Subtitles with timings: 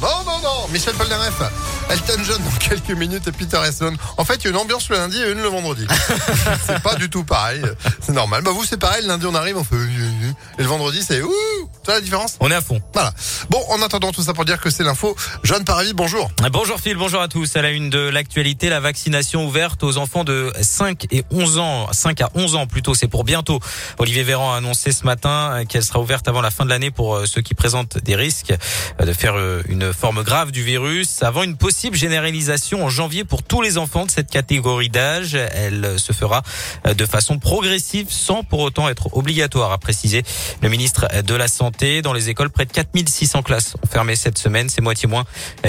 [0.00, 0.33] no, no.
[0.72, 1.40] Michel Polnareff,
[1.90, 3.94] Elton John dans quelques minutes et Peter Esson.
[4.16, 5.86] En fait, il y a une ambiance le lundi et une le vendredi.
[6.66, 7.62] c'est pas du tout pareil.
[8.00, 8.42] C'est normal.
[8.42, 9.02] Bah, vous, c'est pareil.
[9.02, 11.30] Le lundi, on arrive, on fait, et le vendredi, c'est ouh.
[11.30, 12.36] Tu vois la différence?
[12.40, 12.80] On est à fond.
[12.92, 13.12] Voilà.
[13.50, 15.16] Bon, en attendant tout ça pour dire que c'est l'info.
[15.42, 16.30] John Paravis, bonjour.
[16.52, 17.56] Bonjour Phil, bonjour à tous.
[17.56, 21.88] À la une de l'actualité, la vaccination ouverte aux enfants de 5 et 11 ans,
[21.92, 23.60] 5 à 11 ans plutôt, c'est pour bientôt.
[23.98, 27.16] Olivier Véran a annoncé ce matin qu'elle sera ouverte avant la fin de l'année pour
[27.16, 28.54] euh, ceux qui présentent des risques
[29.00, 33.24] euh, de faire euh, une forme grave du virus avant une possible généralisation en janvier
[33.24, 35.34] pour tous les enfants de cette catégorie d'âge.
[35.34, 36.42] Elle se fera
[36.86, 40.22] de façon progressive sans pour autant être obligatoire, a précisé
[40.62, 42.02] le ministre de la Santé.
[42.02, 44.68] Dans les écoles, près de 4600 classes ont fermé cette semaine.
[44.68, 45.24] C'est moitié moins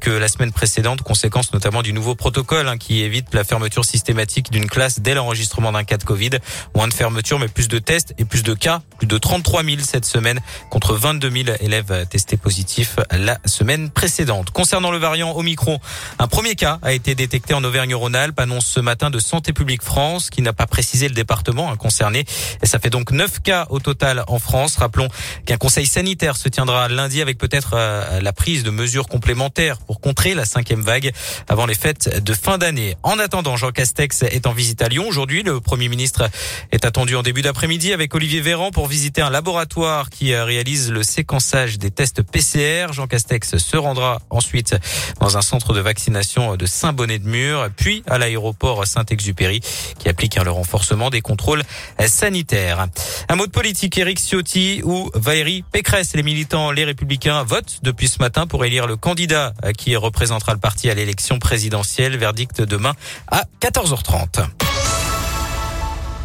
[0.00, 4.50] que la semaine précédente, conséquence notamment du nouveau protocole hein, qui évite la fermeture systématique
[4.52, 6.30] d'une classe dès l'enregistrement d'un cas de Covid.
[6.74, 8.82] Moins de fermeture, mais plus de tests et plus de cas.
[8.98, 14.50] Plus de 33 000 cette semaine contre 22 000 élèves testés positifs la semaine précédente.
[14.50, 15.80] Concernant le variant Omicron,
[16.18, 20.30] un premier cas a été détecté en Auvergne-Rhône-Alpes, annonce ce matin de Santé publique France,
[20.30, 22.24] qui n'a pas précisé le département hein, concerné.
[22.62, 24.76] Et ça fait donc 9 cas au total en France.
[24.76, 25.08] Rappelons
[25.44, 30.00] qu'un conseil sanitaire se tiendra lundi avec peut-être euh, la prise de mesures complémentaires pour
[30.00, 31.12] contrer la cinquième vague
[31.48, 32.96] avant les fêtes de fin d'année.
[33.02, 35.42] En attendant, Jean Castex est en visite à Lyon aujourd'hui.
[35.42, 36.28] Le Premier ministre
[36.72, 40.90] est attendu en début d'après-midi avec Olivier Véran pour visiter un laboratoire qui euh, réalise
[40.90, 42.92] le séquençage des tests PCR.
[42.92, 44.76] Jean Castex se rendra ensuite
[45.20, 49.60] dans un centre de vaccination de Saint-Bonnet-de-Mur, puis à l'aéroport Saint-Exupéry
[49.98, 51.62] qui applique le renforcement des contrôles
[52.06, 52.86] sanitaires.
[53.28, 56.14] Un mot de politique, Éric Ciotti ou Valérie Pécresse.
[56.14, 60.60] Les militants, les républicains votent depuis ce matin pour élire le candidat qui représentera le
[60.60, 62.16] parti à l'élection présidentielle.
[62.16, 62.94] Verdict demain
[63.28, 64.55] à 14h30.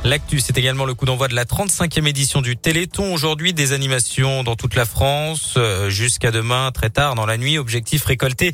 [0.03, 3.13] L'actu, c'est également le coup d'envoi de la 35e édition du Téléthon.
[3.13, 7.59] Aujourd'hui, des animations dans toute la France euh, jusqu'à demain, très tard dans la nuit.
[7.59, 8.51] Objectif récolter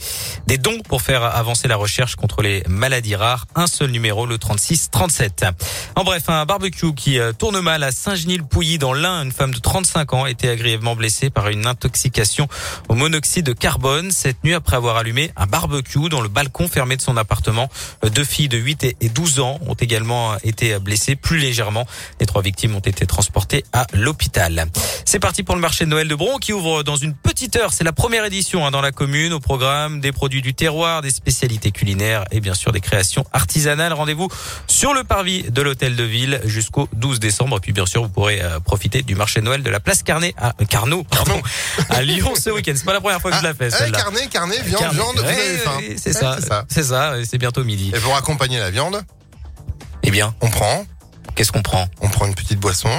[0.47, 3.45] des dons pour faire avancer la recherche contre les maladies rares.
[3.55, 5.49] Un seul numéro, le 36-37.
[5.95, 9.23] En bref, un barbecue qui euh, tourne mal à Saint-Genis-le-Pouilly dans l'Ain.
[9.23, 12.49] Une femme de 35 ans a été agréablement blessée par une intoxication
[12.89, 16.97] au monoxyde de carbone cette nuit après avoir allumé un barbecue dans le balcon fermé
[16.97, 17.69] de son appartement.
[18.03, 21.15] Euh, deux filles de 8 et 12 ans ont également été blessées.
[21.15, 21.85] Plus légèrement.
[22.19, 24.65] Les trois victimes ont été transportées à l'hôpital.
[25.05, 27.73] C'est parti pour le marché de Noël de Bron qui ouvre dans une petite heure.
[27.73, 29.33] C'est la première édition hein, dans la commune.
[29.33, 33.93] Au programme des produits du terroir, des spécialités culinaires et bien sûr des créations artisanales.
[33.93, 34.27] Rendez-vous
[34.67, 37.57] sur le parvis de l'hôtel de ville jusqu'au 12 décembre.
[37.57, 40.03] Et puis bien sûr, vous pourrez euh, profiter du marché de Noël de la place
[40.03, 41.41] Carnet à Carnot, pardon,
[41.89, 42.73] à Lyon ce week-end.
[42.75, 43.69] C'est pas la première fois que je la fais.
[43.73, 43.97] Ah, celle-là.
[43.97, 44.95] carnet, carnet, viande, Carnet.
[44.99, 46.37] viande, Ouais, Ouais, c'est ça.
[46.69, 47.13] c'est ça.
[47.25, 47.91] C'est bientôt midi.
[47.95, 49.01] Et pour accompagner la viande,
[50.03, 50.85] Eh bien, on prend,
[51.37, 51.87] qu'est-ce qu'on prend?
[52.01, 52.89] On prend une petite boisson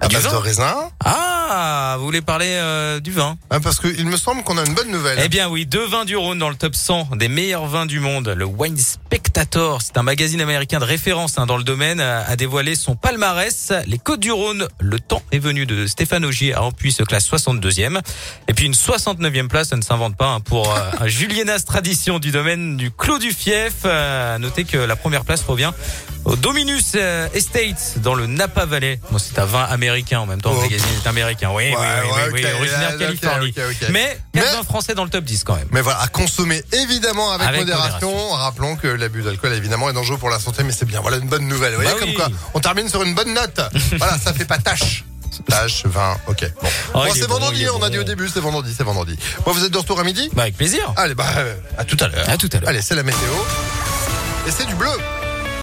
[0.00, 0.32] à Du base vin?
[0.32, 0.74] de raisin.
[1.04, 3.36] Ah, vous voulez parler euh, du vin?
[3.50, 5.20] Hein, parce que il me semble qu'on a une bonne nouvelle.
[5.24, 8.00] Eh bien oui, deux vins du Rhône dans le top 100 des meilleurs vins du
[8.00, 8.28] monde.
[8.28, 12.34] Le Wine Spectator, c'est un magazine américain de référence hein, dans le domaine, a, a
[12.36, 13.72] dévoilé son palmarès.
[13.86, 17.30] Les Côtes du Rhône, le temps est venu de Stéphane Augier à Ampuis se classe
[17.30, 18.00] 62e.
[18.48, 22.32] Et puis une 69e place, ça ne s'invente pas, hein, pour euh, Julienas tradition du
[22.32, 23.82] domaine du Clos du Fief.
[23.84, 25.70] Euh, à noter que la première place revient
[26.24, 28.98] au Dominus euh, Estate dans le Napa Valley.
[29.10, 30.62] Bon, c'est un vin américain en même temps, le Oh.
[30.62, 31.50] magazine est américain.
[31.52, 33.54] Oui, oui, Ouais, oui, ouais, oui, oui, ok, originaire de Californie.
[33.56, 33.88] ok, ok.
[33.90, 35.68] Mais 4 Mais- français dans le top 10 quand même.
[35.70, 38.08] Mais voilà, à consommer évidemment avec, Avec modération.
[38.10, 38.30] modération.
[38.36, 41.00] Rappelons que l'abus d'alcool évidemment est dangereux pour la santé, mais c'est bien.
[41.00, 41.70] Voilà une bonne nouvelle.
[41.74, 42.14] Vous voyez Bah comme oui.
[42.16, 43.60] quoi On termine sur une bonne note.
[43.98, 45.04] voilà, ça fait pas tâche.
[45.48, 46.40] Tâche, vin, ok.
[46.62, 49.18] Bon, Oh, Bon, c'est bon, vendredi, on a dit au début, c'est vendredi, c'est vendredi.
[49.44, 50.92] Bon, vous êtes de retour à midi Bah avec plaisir.
[50.96, 51.26] Allez, bah,
[51.76, 52.28] à tout à l'heure.
[52.30, 52.68] À tout à l'heure.
[52.68, 53.18] Allez, c'est la météo.
[54.46, 54.90] Et c'est du bleu.